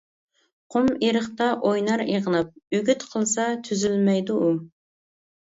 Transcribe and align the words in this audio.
قۇم 0.75 0.87
ئېرىقتا 1.07 1.49
ئوينار 1.71 2.03
ئېغىناپ، 2.05 2.75
ئۈگۈت 2.79 3.05
قىلسا، 3.13 3.47
تۈزۈلمەيدۇ 3.69 4.39
ئۇ. 4.47 4.53